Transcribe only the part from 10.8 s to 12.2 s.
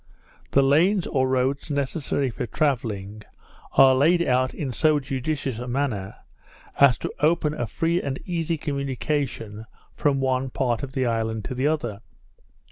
of the island to the other.